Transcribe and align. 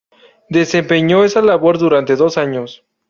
Desempeñó 0.49 1.23
esa 1.23 1.43
labor 1.43 1.77
durante 1.77 2.15
dos 2.15 2.39
años. 2.39 2.83